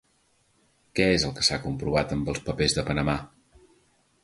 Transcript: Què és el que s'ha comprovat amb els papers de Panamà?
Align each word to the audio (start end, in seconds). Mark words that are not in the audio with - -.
Què 0.99 1.05
és 1.17 1.25
el 1.27 1.35
que 1.35 1.43
s'ha 1.49 1.59
comprovat 1.67 2.15
amb 2.17 2.33
els 2.35 2.43
papers 2.51 2.77
de 2.81 2.89
Panamà? 2.91 3.19